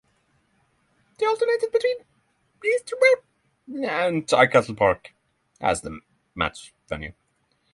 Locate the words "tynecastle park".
4.25-5.13